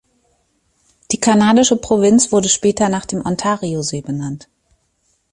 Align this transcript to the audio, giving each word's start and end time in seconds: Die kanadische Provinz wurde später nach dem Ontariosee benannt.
Die 1.11 1.19
kanadische 1.19 1.77
Provinz 1.77 2.31
wurde 2.31 2.49
später 2.49 2.89
nach 2.89 3.05
dem 3.05 3.23
Ontariosee 3.23 4.01
benannt. 4.01 4.49